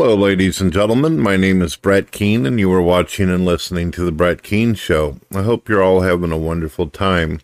[0.00, 1.20] Hello, ladies and gentlemen.
[1.20, 4.74] My name is Brett Keane, and you are watching and listening to The Brett Keane
[4.74, 5.20] Show.
[5.30, 7.42] I hope you're all having a wonderful time.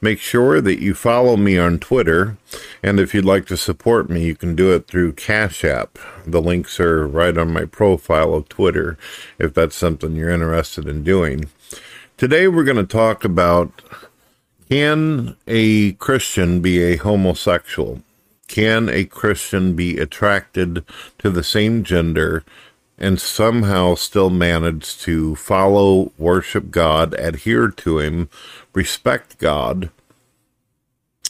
[0.00, 2.36] Make sure that you follow me on Twitter,
[2.80, 5.98] and if you'd like to support me, you can do it through Cash App.
[6.24, 8.96] The links are right on my profile of Twitter
[9.40, 11.50] if that's something you're interested in doing.
[12.16, 13.82] Today, we're going to talk about
[14.70, 18.00] can a Christian be a homosexual?
[18.48, 20.84] Can a Christian be attracted
[21.18, 22.44] to the same gender
[22.98, 28.30] and somehow still manage to follow, worship God, adhere to Him,
[28.72, 29.90] respect God,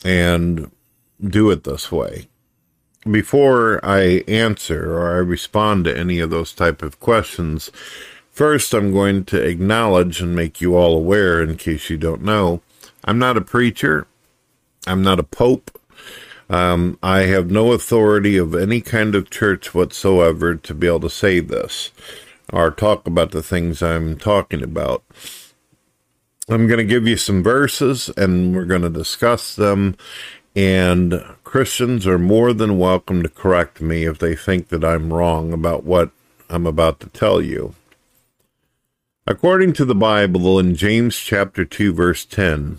[0.04, 0.70] and
[1.22, 2.28] do it this way?
[3.10, 7.70] Before I answer or I respond to any of those type of questions,
[8.30, 12.62] first I'm going to acknowledge and make you all aware, in case you don't know,
[13.04, 14.06] I'm not a preacher.
[14.86, 15.80] I'm not a pope.
[16.48, 21.10] Um, I have no authority of any kind of church whatsoever to be able to
[21.10, 21.90] say this
[22.52, 25.02] or talk about the things I'm talking about.
[26.48, 29.96] I'm going to give you some verses and we're going to discuss them.
[30.54, 35.52] And Christians are more than welcome to correct me if they think that I'm wrong
[35.52, 36.10] about what
[36.48, 37.74] I'm about to tell you.
[39.26, 42.78] According to the Bible in James chapter 2 verse 10,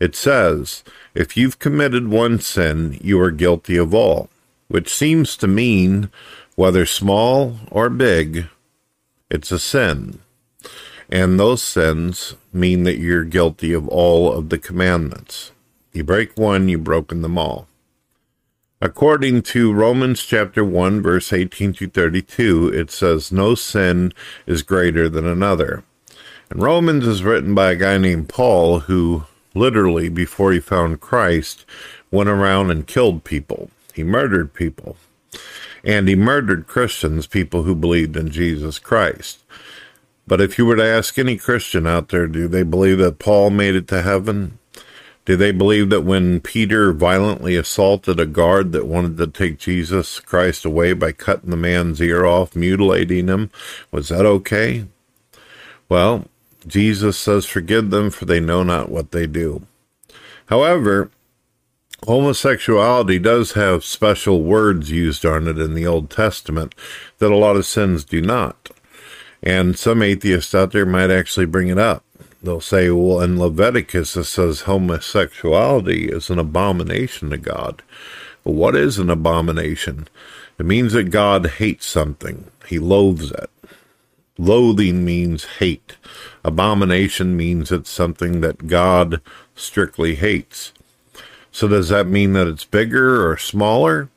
[0.00, 0.82] it says,
[1.14, 4.28] if you've committed one sin, you are guilty of all,
[4.68, 6.10] which seems to mean,
[6.56, 8.46] whether small or big,
[9.30, 10.20] it's a sin.
[11.08, 15.52] And those sins mean that you're guilty of all of the commandments.
[15.92, 17.68] You break one, you've broken them all.
[18.80, 24.12] According to Romans chapter 1, verse 18 to 32, it says, No sin
[24.46, 25.84] is greater than another.
[26.50, 29.24] And Romans is written by a guy named Paul who
[29.54, 31.64] literally, before he found Christ,
[32.10, 33.70] went around and killed people.
[33.94, 34.96] He murdered people.
[35.84, 39.44] And he murdered Christians, people who believed in Jesus Christ.
[40.26, 43.50] But if you were to ask any Christian out there, do they believe that Paul
[43.50, 44.58] made it to heaven?
[45.26, 50.20] Do they believe that when Peter violently assaulted a guard that wanted to take Jesus
[50.20, 53.50] Christ away by cutting the man's ear off, mutilating him,
[53.90, 54.86] was that okay?
[55.88, 56.26] Well,
[56.66, 59.66] Jesus says, Forgive them, for they know not what they do.
[60.46, 61.10] However,
[62.06, 66.74] homosexuality does have special words used on it in the Old Testament
[67.18, 68.70] that a lot of sins do not.
[69.42, 72.04] And some atheists out there might actually bring it up.
[72.42, 77.82] They'll say, well, in Leviticus, it says homosexuality is an abomination to God.
[78.42, 80.08] What is an abomination?
[80.58, 83.50] It means that God hates something, he loathes it.
[84.36, 85.96] Loathing means hate.
[86.44, 89.20] Abomination means it's something that God
[89.54, 90.72] strictly hates.
[91.50, 94.10] So does that mean that it's bigger or smaller?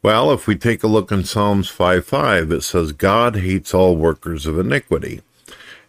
[0.00, 3.96] Well, if we take a look in Psalms 5 5, it says, God hates all
[3.96, 5.22] workers of iniquity.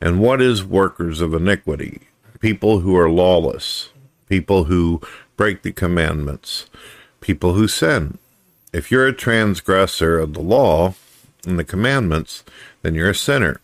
[0.01, 2.01] And what is workers of iniquity?
[2.39, 3.89] People who are lawless,
[4.27, 5.01] people who
[5.37, 6.65] break the commandments,
[7.21, 8.17] people who sin.
[8.73, 10.95] If you're a transgressor of the law
[11.45, 12.43] and the commandments,
[12.81, 13.61] then you're a sinner.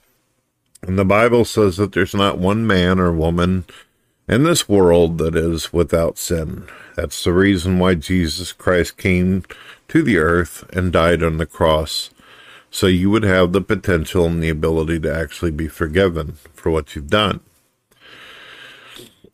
[0.87, 3.65] And the Bible says that there's not one man or woman
[4.27, 6.67] in this world that is without sin.
[6.95, 9.43] That's the reason why Jesus Christ came
[9.87, 12.11] to the earth and died on the cross.
[12.69, 16.95] So you would have the potential and the ability to actually be forgiven for what
[16.95, 17.39] you've done.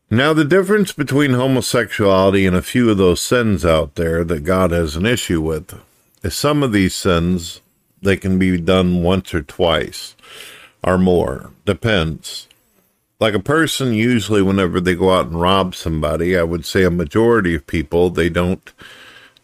[0.10, 4.72] Now, the difference between homosexuality and a few of those sins out there that God
[4.72, 5.82] has an issue with
[6.24, 7.62] is some of these sins
[8.02, 10.16] they can be done once or twice
[10.84, 11.52] or more.
[11.66, 12.48] Depends.
[13.20, 16.90] Like a person, usually, whenever they go out and rob somebody, I would say a
[16.90, 18.74] majority of people, they don't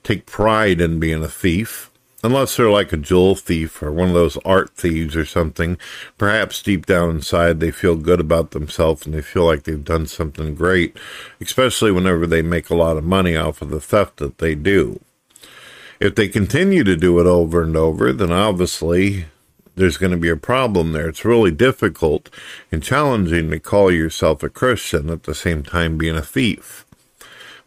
[0.04, 1.92] take pride in being a thief.
[2.24, 5.78] Unless they're like a jewel thief or one of those art thieves or something.
[6.18, 10.08] Perhaps deep down inside, they feel good about themselves and they feel like they've done
[10.08, 10.98] something great,
[11.40, 15.00] especially whenever they make a lot of money off of the theft that they do.
[16.00, 19.26] If they continue to do it over and over, then obviously
[19.78, 21.08] there's going to be a problem there.
[21.08, 22.30] It's really difficult
[22.72, 26.86] and challenging to call yourself a Christian at the same time being a thief.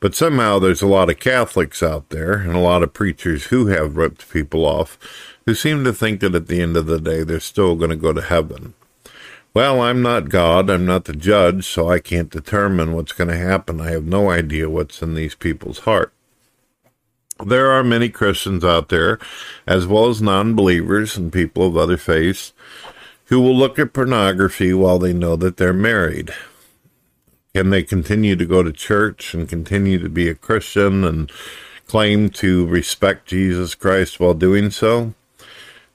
[0.01, 3.67] But somehow there's a lot of Catholics out there and a lot of preachers who
[3.67, 4.99] have ripped people off
[5.47, 7.97] who seem to think that at the end of the day they're still going to
[7.97, 8.75] go to heaven.
[9.53, 13.37] Well, I'm not God, I'm not the judge, so I can't determine what's going to
[13.37, 13.81] happen.
[13.81, 16.13] I have no idea what's in these people's heart.
[17.47, 19.19] There are many Christians out there,
[19.67, 22.53] as well as non believers and people of other faiths,
[23.27, 26.35] who will look at pornography while they know that they're married.
[27.55, 31.31] Can they continue to go to church and continue to be a Christian and
[31.87, 35.15] claim to respect Jesus Christ while doing so?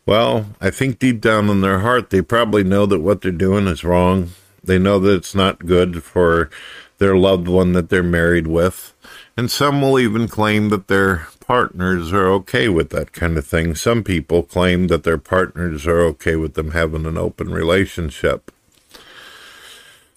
[0.06, 3.68] Well, I think deep down in their heart, they probably know that what they're doing
[3.68, 4.32] is wrong.
[4.64, 6.50] They know that it's not good for
[6.98, 8.94] their loved one that they're married with.
[9.38, 13.76] And some will even claim that their partners are okay with that kind of thing.
[13.76, 18.52] Some people claim that their partners are okay with them having an open relationship.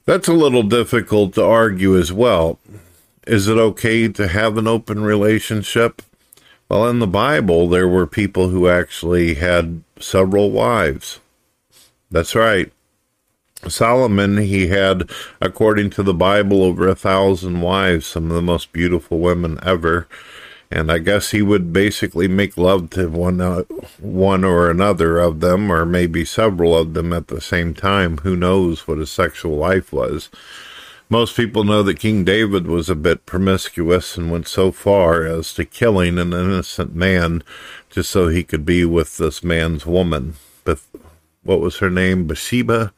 [0.06, 2.58] That's a little difficult to argue as well.
[3.26, 6.00] Is it okay to have an open relationship?
[6.68, 11.20] Well, in the Bible, there were people who actually had several wives.
[12.10, 12.72] That's right.
[13.66, 15.10] Solomon, he had,
[15.42, 20.08] according to the Bible, over a thousand wives, some of the most beautiful women ever.
[20.70, 23.62] And I guess he would basically make love to one, uh,
[23.98, 28.18] one or another of them, or maybe several of them at the same time.
[28.18, 30.28] Who knows what his sexual life was?
[31.08, 35.54] Most people know that King David was a bit promiscuous and went so far as
[35.54, 37.42] to killing an innocent man
[37.88, 40.34] just so he could be with this man's woman.
[40.64, 40.80] But
[41.42, 42.26] what was her name?
[42.26, 42.92] Bathsheba?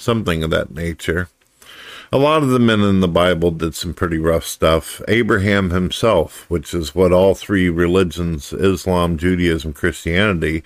[0.00, 1.28] something of that nature.
[2.12, 5.00] A lot of the men in the Bible did some pretty rough stuff.
[5.06, 10.64] Abraham himself, which is what all three religions Islam, Judaism, Christianity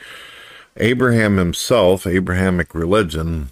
[0.77, 3.51] Abraham himself, Abrahamic religion,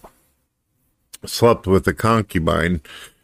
[1.25, 2.81] slept with a concubine,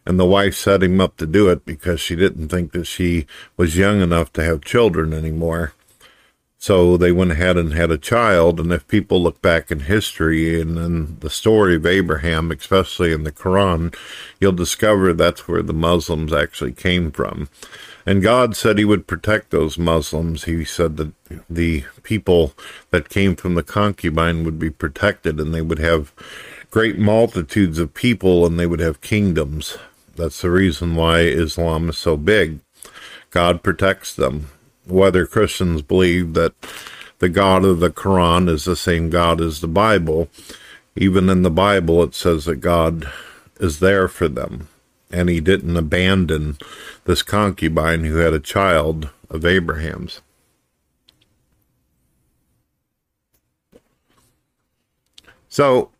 [0.06, 3.26] and the wife set him up to do it because she didn't think that she
[3.56, 5.72] was young enough to have children anymore.
[6.60, 8.58] So they went ahead and had a child.
[8.58, 13.22] And if people look back in history and in the story of Abraham, especially in
[13.22, 13.94] the Quran,
[14.40, 17.48] you'll discover that's where the Muslims actually came from.
[18.04, 20.44] And God said he would protect those Muslims.
[20.44, 21.12] He said that
[21.48, 22.54] the people
[22.90, 26.12] that came from the concubine would be protected and they would have
[26.70, 29.78] great multitudes of people and they would have kingdoms.
[30.16, 32.58] That's the reason why Islam is so big.
[33.30, 34.48] God protects them
[34.88, 36.54] whether Christians believe that
[37.18, 40.28] the God of the Quran is the same God as the Bible,
[40.96, 43.10] even in the Bible it says that God
[43.60, 44.68] is there for them.
[45.10, 46.58] And he didn't abandon
[47.04, 50.20] this concubine who had a child of Abraham's.
[55.48, 55.90] So,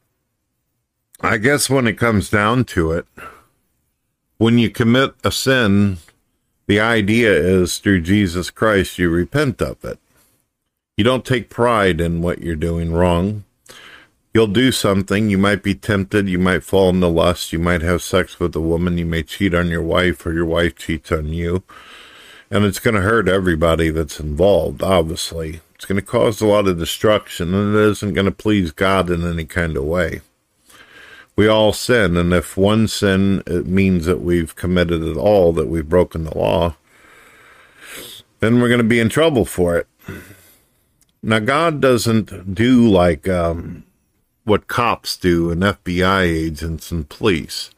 [1.20, 3.06] I guess when it comes down to it,
[4.36, 5.98] when you commit a sin
[6.68, 9.98] the idea is through Jesus Christ, you repent of it.
[10.98, 13.44] You don't take pride in what you're doing wrong.
[14.34, 15.30] You'll do something.
[15.30, 16.28] You might be tempted.
[16.28, 17.54] You might fall into lust.
[17.54, 18.98] You might have sex with a woman.
[18.98, 21.62] You may cheat on your wife or your wife cheats on you.
[22.50, 25.60] And it's going to hurt everybody that's involved, obviously.
[25.74, 29.08] It's going to cause a lot of destruction and it isn't going to please God
[29.08, 30.20] in any kind of way
[31.38, 35.68] we all sin, and if one sin it means that we've committed it all, that
[35.68, 36.74] we've broken the law,
[38.40, 39.86] then we're going to be in trouble for it.
[41.22, 43.84] Now, God doesn't do like um,
[44.42, 47.70] what cops do and FBI agents and police.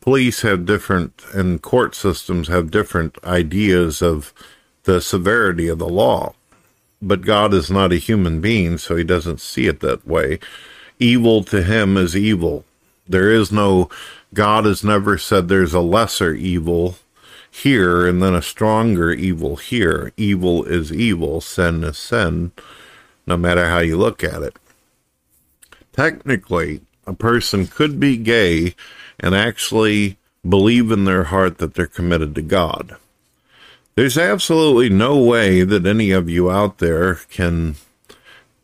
[0.00, 4.34] Police have different, and court systems have different ideas of
[4.82, 6.34] the severity of the law.
[7.00, 10.40] But God is not a human being, so he doesn't see it that way.
[10.98, 12.64] Evil to him is evil.
[13.08, 13.88] There is no,
[14.34, 16.96] God has never said there's a lesser evil
[17.50, 20.12] here and then a stronger evil here.
[20.16, 22.52] Evil is evil, sin is sin,
[23.26, 24.56] no matter how you look at it.
[25.92, 28.74] Technically, a person could be gay
[29.18, 32.96] and actually believe in their heart that they're committed to God.
[33.94, 37.74] There's absolutely no way that any of you out there can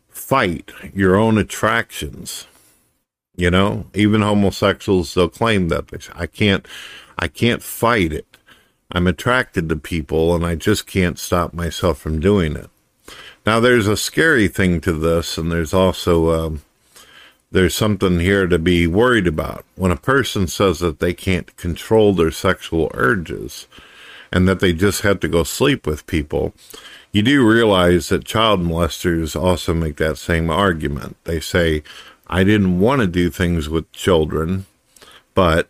[0.07, 2.47] fight your own attractions.
[3.35, 6.65] You know, even homosexuals they'll claim that they say, I can't
[7.17, 8.25] I can't fight it.
[8.91, 12.69] I'm attracted to people and I just can't stop myself from doing it.
[13.45, 16.61] Now there's a scary thing to this and there's also um,
[17.51, 19.65] there's something here to be worried about.
[19.75, 23.67] When a person says that they can't control their sexual urges
[24.31, 26.53] and that they just have to go sleep with people,
[27.11, 31.15] you do realize that child molesters also make that same argument.
[31.23, 31.83] They say,
[32.27, 34.65] I didn't want to do things with children,
[35.33, 35.69] but,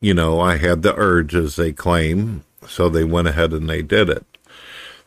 [0.00, 3.82] you know, I had the urge, as they claim, so they went ahead and they
[3.82, 4.24] did it.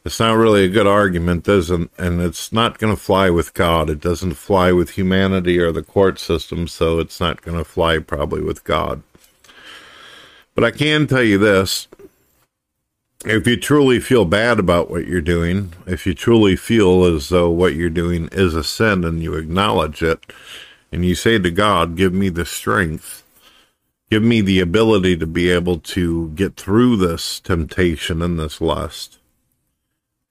[0.06, 3.89] It's not really a good argument, doesn't, and it's not going to fly with God.
[3.89, 8.00] It doesn't fly with humanity or the court system, so it's not going to fly
[8.00, 9.01] probably with God.
[10.56, 11.88] But I can tell you this
[13.25, 17.50] if you truly feel bad about what you're doing, if you truly feel as though
[17.50, 20.25] what you're doing is a sin and you acknowledge it,
[20.92, 23.24] and you say to God, Give me the strength,
[24.10, 29.20] give me the ability to be able to get through this temptation and this lust.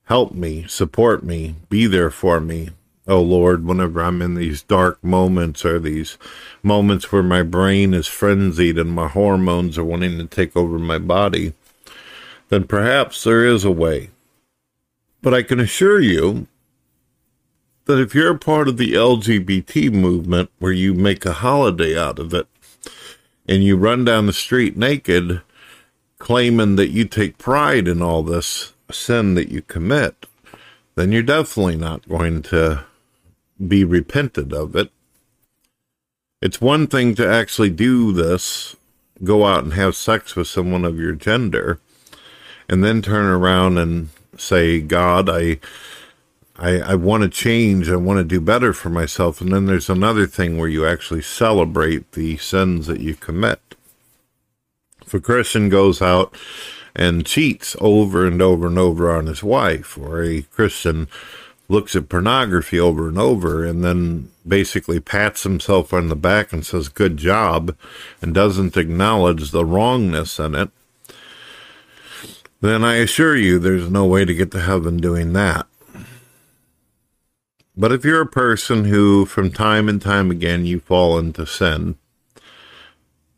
[0.05, 2.71] Help me, support me, be there for me,
[3.09, 6.19] oh Lord, whenever I'm in these dark moments or these
[6.63, 10.99] moments where my brain is frenzied and my hormones are wanting to take over my
[10.99, 11.55] body,
[12.53, 14.11] then perhaps there is a way.
[15.23, 16.49] But I can assure you
[17.87, 22.35] that if you're part of the LGBT movement where you make a holiday out of
[22.35, 22.47] it
[23.49, 25.41] and you run down the street naked,
[26.19, 30.27] claiming that you take pride in all this sin that you commit,
[30.95, 32.85] then you're definitely not going to
[33.67, 34.91] be repented of it.
[36.43, 38.77] It's one thing to actually do this,
[39.25, 41.81] go out and have sex with someone of your gender,
[42.69, 45.59] and then turn around and say, God, I.
[46.54, 47.90] I, I want to change.
[47.90, 49.40] I want to do better for myself.
[49.40, 53.59] And then there's another thing where you actually celebrate the sins that you commit.
[55.04, 56.37] If a Christian goes out
[56.95, 61.09] and cheats over and over and over on his wife, or a Christian
[61.69, 66.66] looks at pornography over and over and then basically pats himself on the back and
[66.66, 67.76] says, Good job,
[68.21, 70.71] and doesn't acknowledge the wrongness in it,
[72.71, 75.66] then I assure you there's no way to get to heaven doing that.
[77.76, 81.97] But if you're a person who, from time and time again, you fall into sin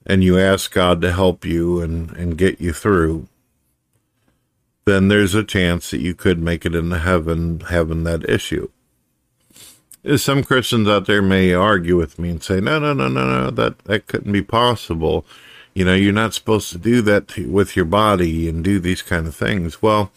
[0.04, 3.28] and you ask God to help you and, and get you through,
[4.84, 8.68] then there's a chance that you could make it into heaven having that issue.
[10.16, 13.50] Some Christians out there may argue with me and say, no, no, no, no, no,
[13.50, 15.24] that, that couldn't be possible.
[15.74, 19.02] You know, you're not supposed to do that to, with your body and do these
[19.02, 19.82] kind of things.
[19.82, 20.12] Well,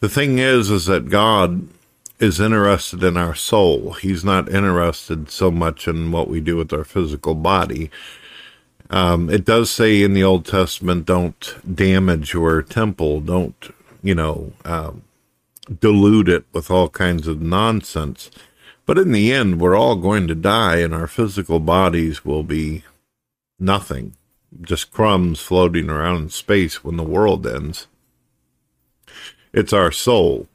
[0.00, 1.68] the thing is, is that God
[2.18, 3.94] is interested in our soul.
[3.94, 7.90] He's not interested so much in what we do with our physical body.
[8.88, 13.74] Um, it does say in the Old Testament, don't damage your temple, don't
[14.06, 15.02] you know, um,
[15.80, 18.30] dilute it with all kinds of nonsense.
[18.86, 22.84] But in the end, we're all going to die, and our physical bodies will be
[23.58, 24.14] nothing,
[24.62, 27.86] just crumbs floating around in space when the world ends.
[29.52, 30.48] It's our soul.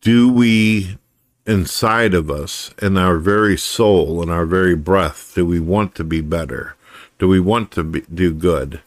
[0.00, 0.98] Do we,
[1.46, 6.04] inside of us, in our very soul, in our very breath, do we want to
[6.04, 6.76] be better?
[7.18, 8.80] Do we want to be, do good?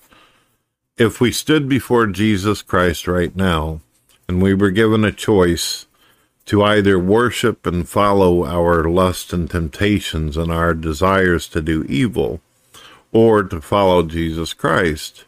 [1.01, 3.81] if we stood before Jesus Christ right now
[4.27, 5.87] and we were given a choice
[6.45, 12.39] to either worship and follow our lust and temptations and our desires to do evil,
[13.11, 15.25] or to follow Jesus Christ,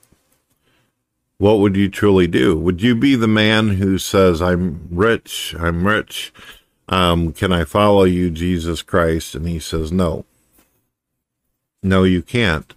[1.38, 2.58] what would you truly do?
[2.58, 6.34] Would you be the man who says, I'm rich, I'm rich,
[6.90, 9.36] um, can I follow you, Jesus Christ?
[9.36, 10.26] And he says, No.
[11.82, 12.74] No, you can't,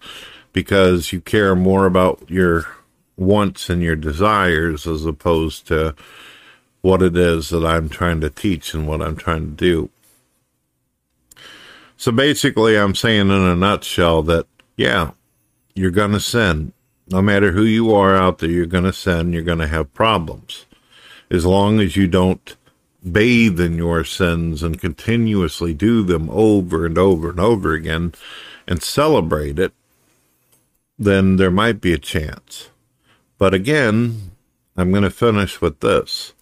[0.51, 2.67] because you care more about your
[3.15, 5.95] wants and your desires as opposed to
[6.81, 9.89] what it is that I'm trying to teach and what I'm trying to do.
[11.95, 14.45] So basically, I'm saying in a nutshell that,
[14.77, 15.11] yeah,
[15.73, 16.71] you're going to sin.
[17.09, 19.33] No matter who you are out there, you're going to sin.
[19.33, 20.65] You're going to have problems.
[21.29, 22.55] As long as you don't
[23.11, 28.13] bathe in your sins and continuously do them over and over and over again
[28.67, 29.73] and celebrate it,
[30.99, 32.69] then there might be a chance.
[33.37, 34.31] But again,
[34.75, 36.33] I'm going to finish with this.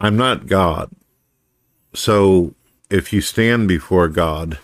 [0.00, 0.90] I'm not God.
[1.94, 2.54] So
[2.90, 4.58] if you stand before God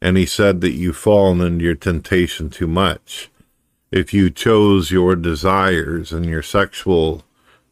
[0.00, 3.30] and He said that you've fallen into your temptation too much,
[3.90, 7.24] if you chose your desires and your sexual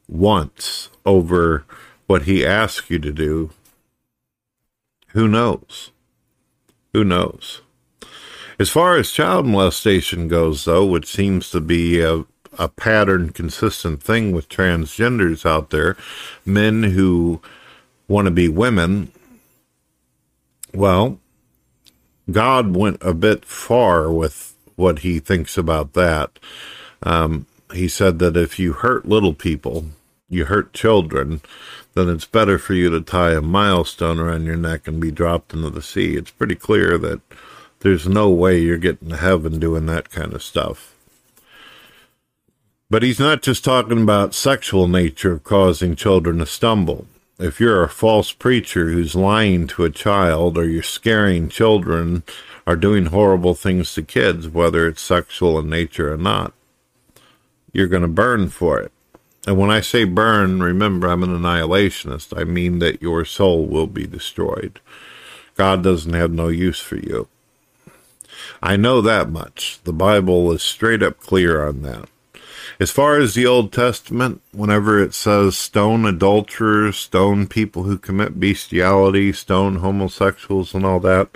[0.08, 1.64] wants over
[2.06, 3.50] what He asked you to do,
[5.08, 5.90] who knows?
[6.92, 7.62] Who knows?
[8.58, 12.24] As far as child molestation goes, though, which seems to be a,
[12.58, 15.96] a pattern consistent thing with transgenders out there,
[16.46, 17.42] men who
[18.08, 19.12] want to be women.
[20.72, 21.18] Well,
[22.30, 26.38] God went a bit far with what he thinks about that.
[27.02, 29.86] Um, he said that if you hurt little people,
[30.28, 31.40] you hurt children,
[31.94, 35.54] then it's better for you to tie a milestone around your neck and be dropped
[35.54, 36.16] into the sea.
[36.16, 37.20] It's pretty clear that
[37.80, 40.94] there's no way you're getting to heaven doing that kind of stuff.
[42.88, 47.06] But he's not just talking about sexual nature of causing children to stumble.
[47.38, 52.22] If you're a false preacher who's lying to a child or you're scaring children
[52.66, 56.54] or doing horrible things to kids, whether it's sexual in nature or not,
[57.72, 58.90] you're going to burn for it.
[59.46, 62.36] And when I say burn, remember I'm an annihilationist.
[62.36, 64.80] I mean that your soul will be destroyed.
[65.56, 67.28] God doesn't have no use for you.
[68.62, 69.78] I know that much.
[69.84, 72.08] The Bible is straight up clear on that.
[72.78, 78.40] As far as the Old Testament, whenever it says stone adulterers, stone people who commit
[78.40, 81.28] bestiality, stone homosexuals, and all that,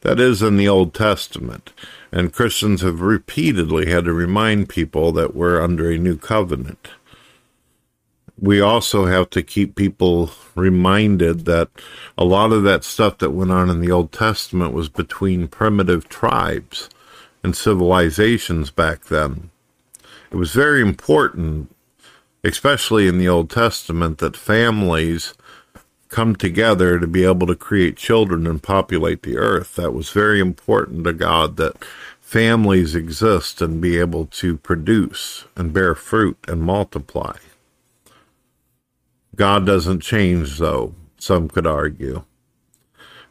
[0.00, 1.72] that is in the Old Testament.
[2.10, 6.88] And Christians have repeatedly had to remind people that we're under a new covenant.
[8.38, 11.68] We also have to keep people reminded that
[12.18, 16.08] a lot of that stuff that went on in the Old Testament was between primitive
[16.08, 16.90] tribes
[17.44, 19.51] and civilizations back then.
[20.32, 21.76] It was very important,
[22.42, 25.34] especially in the Old Testament, that families
[26.08, 29.76] come together to be able to create children and populate the earth.
[29.76, 31.84] That was very important to God that
[32.18, 37.36] families exist and be able to produce and bear fruit and multiply.
[39.36, 42.24] God doesn't change, though, some could argue.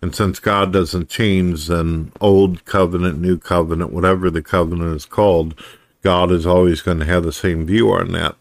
[0.03, 5.55] And since God doesn't change, then old covenant, new covenant, whatever the covenant is called,
[6.01, 8.35] God is always going to have the same view on that.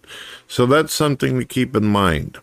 [0.49, 2.39] So that's something to keep in mind.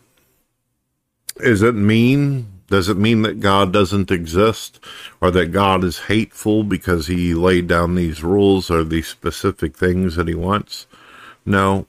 [1.36, 2.46] Is it mean?
[2.68, 4.78] Does it mean that God doesn't exist
[5.20, 10.16] or that God is hateful because he laid down these rules or these specific things
[10.16, 10.86] that he wants?
[11.46, 11.86] No.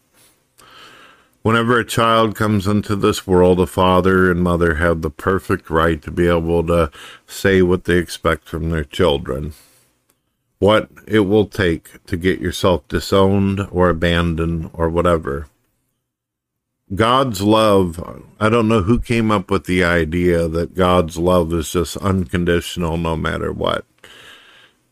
[1.42, 6.02] Whenever a child comes into this world, a father and mother have the perfect right
[6.02, 6.92] to be able to
[7.28, 9.54] say what they expect from their children.
[10.60, 15.48] What it will take to get yourself disowned or abandoned or whatever.
[16.94, 21.72] God's love, I don't know who came up with the idea that God's love is
[21.72, 23.86] just unconditional no matter what.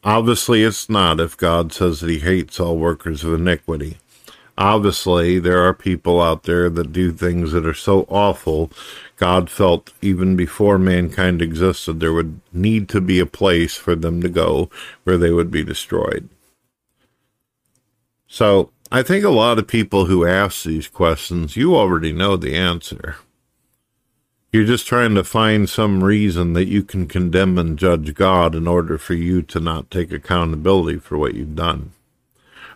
[0.04, 3.98] Obviously, it's not if God says that he hates all workers of iniquity.
[4.58, 8.72] Obviously, there are people out there that do things that are so awful.
[9.18, 14.22] God felt even before mankind existed, there would need to be a place for them
[14.22, 14.70] to go
[15.04, 16.30] where they would be destroyed.
[18.28, 22.56] So, I think a lot of people who ask these questions, you already know the
[22.56, 23.18] answer.
[24.54, 28.66] You're just trying to find some reason that you can condemn and judge God in
[28.68, 31.92] order for you to not take accountability for what you've done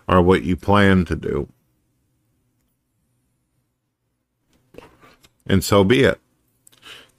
[0.07, 1.47] or what you plan to do.
[5.47, 6.19] And so be it.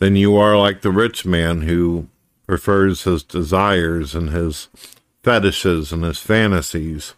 [0.02, 2.08] Then you are like the rich man who
[2.48, 4.68] prefers his desires and his
[5.22, 7.14] fetishes and his fantasies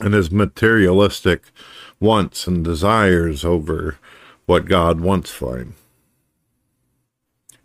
[0.00, 1.42] and his materialistic
[2.00, 3.98] wants and desires over
[4.46, 5.74] what God wants for him.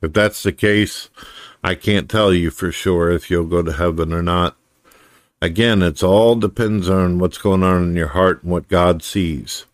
[0.02, 1.10] If that's the case,
[1.64, 4.58] I can't tell you for sure if you'll go to heaven or not.
[5.42, 9.66] Again, it's all depends on what's going on in your heart and what God sees.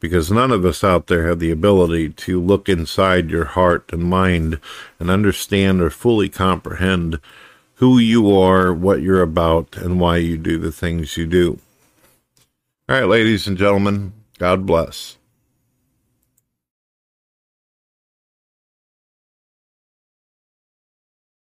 [0.00, 4.02] Because none of us out there have the ability to look inside your heart and
[4.02, 4.58] mind
[4.98, 7.20] and understand or fully comprehend
[7.74, 11.58] who you are, what you're about, and why you do the things you do.
[12.88, 15.16] All right, ladies and gentlemen, God bless.